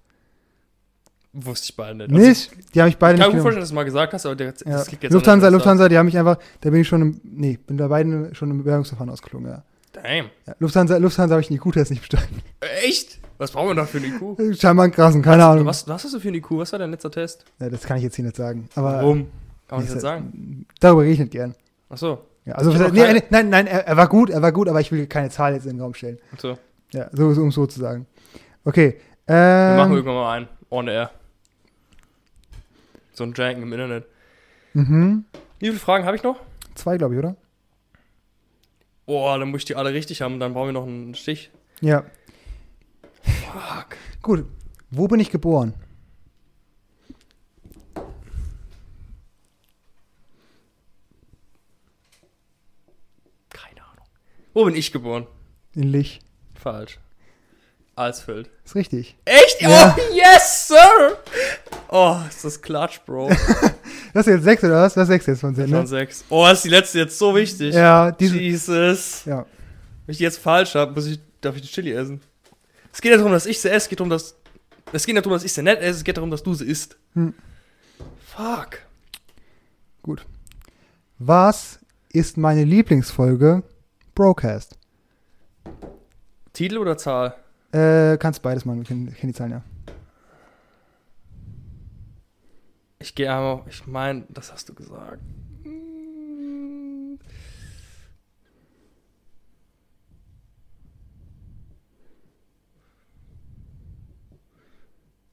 [1.38, 2.12] Wusste ich beide nicht.
[2.12, 2.50] Also, Nicht?
[2.74, 3.42] Die habe ich beide Ich kann nicht mir genommen.
[3.42, 4.82] vorstellen, dass du mal gesagt hast, aber der, das Ja.
[4.84, 7.76] klingt jetzt Lufthansa, Lufthansa, die haben mich einfach, da bin ich schon im, nee, bin
[7.76, 9.62] bei beiden schon im Bewerbungsverfahren ausgeflogen, ja.
[9.92, 10.26] Damn.
[10.46, 12.42] ja Lufthansa, Lufthansa habe ich den IQ-Test nicht bestanden.
[12.84, 13.18] Echt?
[13.38, 14.56] Was brauchen wir noch für einen IQ?
[14.60, 15.66] Scheinbar einen krassen, keine Ahnung.
[15.66, 16.52] Was, was hast du für einen IQ?
[16.52, 17.44] Was war dein letzter Test?
[17.60, 18.68] Ja, das kann ich jetzt hier nicht sagen.
[18.74, 19.26] Aber Warum?
[19.68, 20.64] Kann man das jetzt sagen?
[20.80, 21.54] darüber rede ich nicht gern.
[21.90, 22.18] Ach so.
[22.46, 24.80] Ja, also, Ich nee, nee, nein, nein, er, er war gut, er war gut, aber
[24.80, 26.18] ich will keine Zahl jetzt in den Raum stellen.
[26.34, 26.58] Ach so.
[26.92, 28.06] Ja, so, um so zu sagen.
[28.64, 28.96] Okay.
[29.26, 30.48] Wir Ähm, machen irgendwann mal einen.
[30.70, 31.10] On air.
[33.16, 34.06] So ein Janken im Internet.
[34.74, 35.24] mhm.
[35.58, 36.38] Wie viele Fragen habe ich noch?
[36.74, 37.34] Zwei, glaube ich, oder?
[39.06, 40.38] Boah, dann muss ich die alle richtig haben.
[40.38, 41.50] Dann brauchen wir noch einen Stich.
[41.80, 42.04] Ja.
[43.22, 43.96] Fuck.
[44.20, 44.44] Gut.
[44.90, 45.72] Wo bin ich geboren?
[53.50, 54.06] Keine Ahnung.
[54.54, 55.26] Wo bin ich geboren?
[55.74, 56.20] In Lich.
[56.54, 56.98] Falsch.
[57.96, 58.50] Alsfeld.
[58.64, 59.16] Ist richtig.
[59.24, 59.60] Echt?
[59.60, 59.96] Ja.
[59.96, 61.16] Oh, yes, sir!
[61.88, 63.30] Oh, ist das Klatsch, Bro.
[64.12, 64.94] Das ist jetzt sechs, oder was?
[64.94, 65.86] Das ist sechs jetzt von zehn, Schon ne?
[65.86, 66.24] sechs.
[66.30, 67.74] Oh, ist die letzte jetzt so wichtig.
[67.74, 68.38] Ja, diese.
[68.38, 69.26] Jesus.
[69.26, 69.44] Ja.
[70.06, 72.22] Wenn ich die jetzt falsch habe, muss ich, darf ich die Chili essen.
[72.92, 74.34] Es geht nicht darum, dass ich sie esse, es geht darum, dass.
[74.90, 76.64] Es geht nicht darum, dass ich sie nicht esse, es geht darum, dass du sie
[76.64, 76.96] isst.
[77.12, 77.34] Hm.
[78.34, 78.78] Fuck.
[80.02, 80.24] Gut.
[81.18, 81.78] Was
[82.10, 83.64] ist meine Lieblingsfolge?
[84.14, 84.78] Broadcast.
[86.54, 87.36] Titel oder Zahl?
[87.72, 89.62] Äh, kannst beides machen, ich kenne kenn die Zahlen ja.
[92.98, 95.20] Ich gehe aber, ich meine, das hast du gesagt.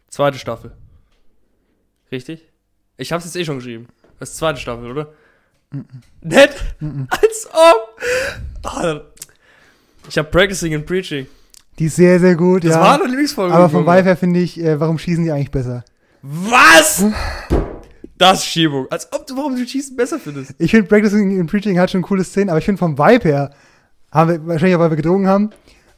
[0.10, 0.72] Zweite Staffel.
[2.12, 2.48] Richtig?
[2.98, 3.88] Ich hab's jetzt eh schon geschrieben.
[4.20, 5.12] Das ist zweite Staffel, oder?
[6.22, 6.54] Nett?
[6.80, 7.08] Mhm.
[7.10, 8.02] Als ob!
[8.64, 9.00] Oh,
[10.08, 11.26] ich hab Practicing and Preaching.
[11.80, 12.82] Die ist sehr, sehr gut, Das ja.
[12.82, 13.54] war eine Lieblingsfolge.
[13.54, 13.86] Aber vom.
[13.86, 15.84] Vibe her finde ich, äh, warum schießen die eigentlich besser?
[16.22, 17.04] Was?
[18.18, 18.88] Das ist Schiebung.
[18.90, 20.54] Als ob du, warum du Schießen besser findest.
[20.60, 23.52] Ich finde, Practicing and Preaching hat schon coole Szenen, aber ich finde vom Vibe her,
[24.12, 25.50] haben wir, wahrscheinlich auch, weil wir gedrungen haben,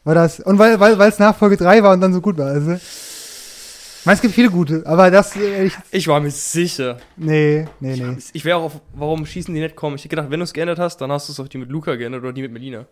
[0.05, 2.37] war das, und weil, weil, weil es nach Folge 3 war und dann so gut
[2.37, 2.73] war, also.
[2.73, 6.97] Ich meine, es gibt viele gute, aber das, äh, ich, Ich war mir sicher.
[7.17, 8.17] nee, nee, nee.
[8.33, 9.95] Ich wäre auch auf, warum schießen die nicht kommen.
[9.95, 11.69] Ich hätte gedacht, wenn du es geändert hast, dann hast du es auf die mit
[11.69, 12.85] Luca geändert oder die mit Melina.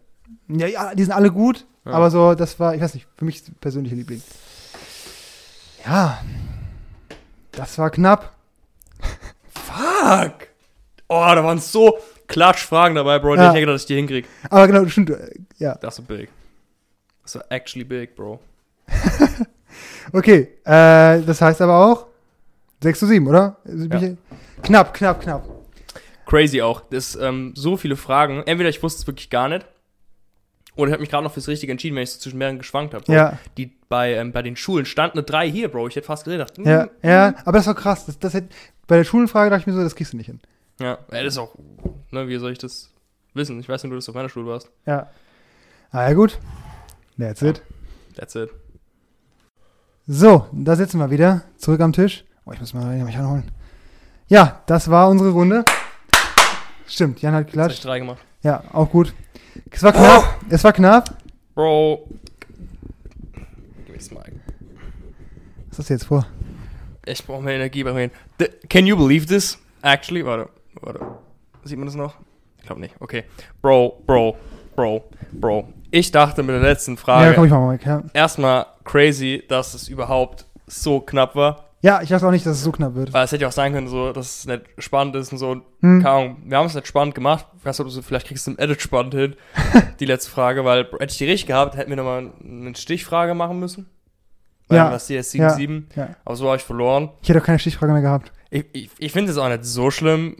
[0.47, 1.91] Ja, ja, die sind alle gut, Ja.
[1.93, 4.21] aber so, das war, ich weiß nicht, für mich persönlicher Liebling.
[5.86, 6.21] Ja.
[7.51, 8.33] Das war knapp.
[9.53, 10.47] Fuck!
[11.07, 13.36] Oh, da waren so Klatschfragen dabei, Bro.
[13.36, 13.43] Ja.
[13.43, 14.25] Ich hätte gedacht, dass ich die hinkrieg.
[14.49, 15.75] Aber genau, stimmt, äh, ja.
[15.75, 16.29] Das war big.
[17.23, 18.39] Das war actually big, Bro.
[20.12, 22.05] Okay, äh, das heißt aber auch,
[22.81, 23.55] 6 zu 7, oder?
[23.65, 24.13] Also Ja.
[24.62, 25.47] Knapp, knapp, knapp.
[26.25, 26.81] Crazy auch.
[26.91, 28.43] Das ähm, so viele Fragen.
[28.45, 29.65] Entweder ich wusste es wirklich gar nicht.
[30.75, 32.93] Oder ich habe mich gerade noch fürs Richtige entschieden, wenn ich so zwischen mehreren geschwankt
[32.93, 33.03] habe.
[33.12, 35.88] Ja, Die bei, ähm, bei den Schulen stand eine 3 hier, Bro.
[35.88, 36.57] Ich hätte fast gedacht.
[36.57, 36.89] mm, ja, mm.
[37.07, 37.33] ja.
[37.45, 38.05] Aber das war krass.
[38.07, 38.49] Das, das hätte,
[38.88, 40.39] bei der Schulenfrage dachte ich mir so, das kriegst du nicht hin.
[40.79, 41.53] Ja, ja, das ist auch.
[42.12, 42.89] Ne, wie soll ich das
[43.36, 43.59] wissen?
[43.59, 44.69] Ich weiß nicht, du das auf meiner Schule warst.
[44.86, 45.09] Ja.
[45.91, 46.39] Ah, ja, gut.
[47.19, 47.62] That's it.
[48.15, 48.49] That's it.
[50.07, 51.43] So, da sitzen wir wieder.
[51.57, 52.25] Zurück am Tisch.
[52.45, 53.51] Oh, ich muss mal mich anholen.
[54.27, 55.63] Ja, das war unsere Runde.
[56.88, 57.86] Stimmt, Jan hat Jetzt hab ich geklatscht.
[57.86, 58.19] drei gemacht.
[58.41, 59.13] Ja, auch gut.
[59.71, 60.39] Es war knapp.
[60.49, 61.17] Es war knapp.
[61.55, 62.07] Bro.
[63.85, 64.23] Gib mir das mal.
[65.69, 66.25] Was hast du jetzt vor?
[67.05, 68.13] Ich brauche mehr Energie beim Reden.
[68.39, 69.57] The, can you believe this?
[69.81, 70.49] Actually, warte,
[70.81, 70.99] warte.
[71.63, 72.15] Sieht man das noch?
[72.59, 72.95] Ich glaube nicht.
[72.99, 73.25] Okay.
[73.61, 74.37] Bro, Bro,
[74.75, 75.67] Bro, Bro.
[75.91, 77.85] Ich dachte mit der letzten Frage Ja, komm ich mal weg.
[77.85, 78.03] Ja.
[78.13, 81.69] erstmal crazy, dass es überhaupt so knapp war.
[81.83, 83.11] Ja, ich dachte auch nicht, dass es so knapp wird.
[83.13, 85.51] Weil es hätte ja auch sein können, so, dass es nicht spannend ist und so.
[85.81, 86.01] Hm.
[86.01, 86.37] Keine Ahnung.
[86.45, 87.45] Wir haben es nicht spannend gemacht.
[87.59, 89.35] Ich weiß nicht, ob du vielleicht kriegst du im Edit spannend hin.
[89.99, 93.59] die letzte Frage, weil hätte ich die richtig gehabt, hätten wir nochmal eine Stichfrage machen
[93.59, 93.89] müssen.
[94.69, 94.89] Weil Ja.
[94.89, 95.49] das hier ist Ja.
[95.53, 95.83] 7-7.
[95.95, 96.15] Ja.
[96.25, 97.09] Aber so habe ich verloren.
[97.21, 98.31] Ich hätte auch keine Stichfrage mehr gehabt.
[98.49, 100.37] Ich, ich, ich finde es auch nicht so schlimm,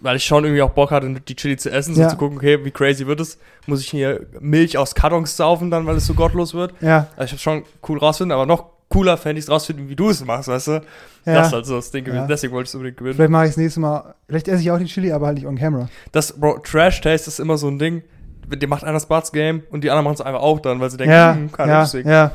[0.00, 2.08] weil ich schon irgendwie auch Bock hatte, die Chili zu essen, so Ja.
[2.08, 3.38] zu gucken, okay, wie crazy wird es?
[3.66, 6.72] Muss ich hier Milch aus Kartons saufen dann, weil es so gottlos wird?
[6.80, 9.96] Ja, Also ich habe schon cool rausfinden, aber noch cooler fände ich es rausfinden, wie
[9.96, 10.70] du es machst, weißt du?
[10.72, 10.80] ja.
[11.24, 12.12] Das ist halt so das Ding Ja.
[12.12, 12.28] gewesen.
[12.28, 13.14] Deswegen wollte ich es unbedingt gewinnen.
[13.16, 14.14] Vielleicht mache ich das nächste Mal.
[14.28, 15.88] Vielleicht esse ich auch die Chili, aber halt nicht on camera.
[16.12, 18.02] Das, Bro, Trash-Taste ist immer so ein Ding,
[18.50, 20.96] die macht einer Spots Game und die anderen machen es einfach auch dann, weil sie
[20.96, 22.06] denken, ja, hm, keine ja, lustig.
[22.06, 22.30] ja.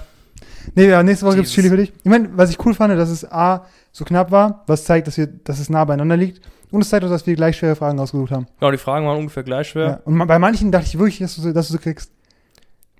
[0.76, 1.54] Nee, ja, nächste Woche gibt es.
[1.54, 1.92] Chili für dich.
[2.04, 5.18] Ich meine, was ich cool fand, dass es A, so knapp war, was zeigt, dass,
[5.18, 6.42] wir, dass es nah beieinander liegt.
[6.72, 8.48] Und es zeigt auch, dass wir gleich schwere Fragen ausgesucht haben.
[8.60, 9.86] Genau, die Fragen waren ungefähr gleich schwer.
[9.88, 10.00] Ja.
[10.06, 12.12] Und bei manchen dachte ich wirklich, dass du, sie- dass du sie kriegst.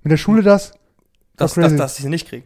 [0.02, 0.72] Mit der Schule das.
[1.36, 1.70] Dass, crazy.
[1.70, 2.44] dass, dass ich sie nicht kriege.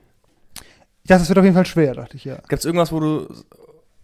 [1.09, 2.35] Ich dachte, das wird auf jeden Fall schwer, dachte ich, ja.
[2.35, 3.27] Gibt es irgendwas, wo du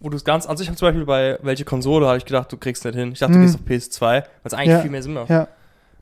[0.01, 2.57] wo du es ganz an sich zum Beispiel bei welche Konsole habe ich gedacht, du
[2.57, 3.12] kriegst nicht hin.
[3.12, 3.40] Ich dachte, Mhm.
[3.40, 4.81] du gehst auf PS2, weil es eigentlich Ja.
[4.81, 5.29] viel mehr Sinn macht.
[5.29, 5.49] Ja.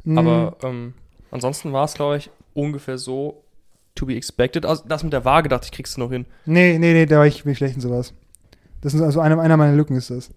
[0.05, 0.95] Mm, Aber ähm,
[1.33, 3.43] ansonsten war es, glaube ich, ungefähr so
[3.97, 4.65] to be expected.
[4.65, 6.25] Also das mit der Waage dachte ich, kriegst du noch hin.
[6.47, 8.15] Nee, nee, nee, da war ich bin ich schlecht in sowas.
[8.81, 10.31] Das ist also eine, einer meiner Lücken ist das.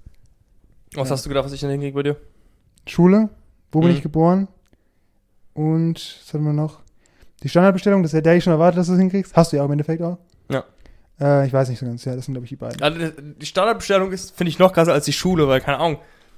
[0.95, 1.13] Was Ja.
[1.13, 2.17] hast du gedacht, was ich denn hinkriege bei dir?
[2.87, 3.29] Schule,
[3.71, 3.95] wo bin Mhm.
[3.97, 4.47] ich geboren?
[5.53, 6.79] Und was hatten wir noch?
[7.43, 9.35] Die Standardbestellung, das hätte ich schon erwartet, dass du es hinkriegst.
[9.35, 10.17] Hast du ja auch im Endeffekt auch.
[10.49, 10.63] Ja.
[11.19, 12.81] Äh, ich weiß nicht so ganz, ja, das sind, glaube ich, die beiden.
[12.81, 12.99] Also,
[13.39, 15.97] die Standardbestellung ist, finde ich, noch krasser als die Schule, weil, keine Ahnung,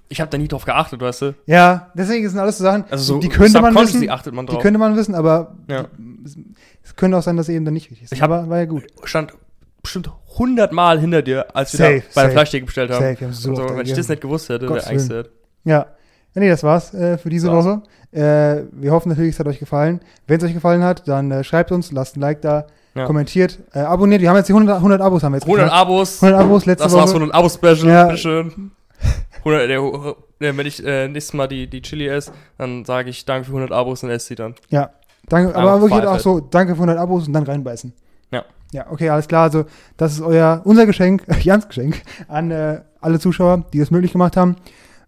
[0.10, 1.36] ich habe da nie drauf geachtet, weißt du?
[1.48, 4.80] Ja, deswegen sind alles so Sachen, Also so die könnte man wissen, man die könnte
[4.80, 5.88] man wissen, aber Ja.
[6.24, 6.38] es,
[6.84, 8.16] es könnte auch sein, dass eben dann nicht richtig sind.
[8.18, 8.86] Ich hab- aber war ja gut.
[9.04, 9.34] stand
[9.82, 12.32] bestimmt 100 Mal hinter dir, als wir Safe, da bei der.
[12.32, 13.02] Fleischtheke bestellt haben.
[13.04, 15.00] Safe, wir haben so so, wenn ich das nicht gewusst hätte, wäre Willen.
[15.00, 15.30] sad.
[15.64, 15.88] Ja.
[16.36, 17.52] nee, das war's äh, für diese.
[17.52, 17.82] Woche.
[18.12, 20.00] Äh, wir hoffen natürlich, es hat euch gefallen.
[20.28, 22.68] Wenn es euch gefallen hat, dann äh, schreibt uns, lasst ein Like da,
[22.98, 23.06] Ja.
[23.06, 24.22] kommentiert, äh, abonniert.
[24.22, 25.82] Wir haben jetzt die 100, 100 Abos haben wir jetzt 100 geknackt.
[25.82, 26.22] Abos.
[26.24, 27.02] 100 Abos letzte Das Woche.
[27.02, 27.88] war's von einem Abo-Special.
[27.88, 28.04] Ja.
[28.06, 28.72] Bitteschön.
[29.40, 29.82] 100, der,
[30.42, 33.52] der, wenn ich äh, nächstes Mal die, die Chili esse, dann sage ich danke für
[33.52, 34.56] 100 Abos und esse sie dann.
[34.70, 34.90] Ja,
[35.30, 37.94] danke, Aber aber wirklich auch so, danke für 100 Abos und dann reinbeißen.
[38.32, 38.44] Ja.
[38.74, 39.44] Ja, okay, alles klar.
[39.44, 44.12] Also, das ist euer, unser Geschenk, Jans Geschenk an äh, alle Zuschauer, die das möglich
[44.12, 44.58] gemacht haben.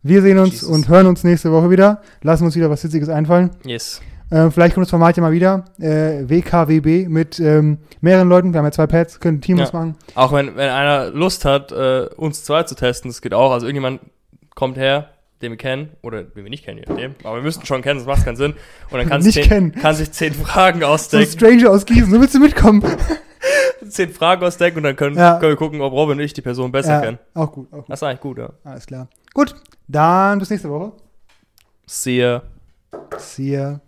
[0.01, 0.69] Wir sehen uns Jesus.
[0.69, 2.01] und hören uns nächste Woche wieder.
[2.21, 3.49] Lassen uns wieder was Witziges einfallen.
[3.65, 3.99] Yes.
[4.31, 5.65] Äh, vielleicht kommt das Format ja mal wieder.
[5.79, 8.53] Äh, WKWB mit ähm, mehreren Leuten.
[8.53, 9.69] Wir haben ja zwei Pads, können Teams Ja.
[9.73, 9.95] machen.
[10.15, 13.51] Auch wenn, wenn einer Lust hat, äh, uns zwei zu testen, das geht auch.
[13.51, 14.01] Also irgendjemand
[14.55, 15.09] kommt her,
[15.41, 17.15] den wir kennen, oder den wir nicht kennen, je nachdem.
[17.23, 18.53] Aber wir müssten schon kennen, sonst macht keinen Sinn.
[18.91, 21.31] Und dann kann, Nicht sich zehn, kann sich zehn Fragen So ein ausdenken.
[21.31, 22.83] Stranger aus Gießen, du willst du mitkommen?
[23.89, 25.39] zehn Fragen ausdenken und dann können, Ja.
[25.39, 27.19] können wir gucken, ob Robin und ich die Person besser ja, kennen.
[27.33, 27.85] auch gut, auch gut.
[27.89, 28.49] Das ist eigentlich gut, ja.
[28.65, 29.07] Alles klar.
[29.33, 29.55] Gut,
[29.87, 30.91] dann bis nächste Woche.
[31.87, 32.41] Sehe.
[33.17, 33.79] See ya.